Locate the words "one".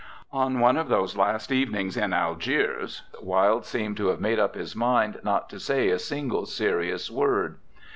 0.59-0.77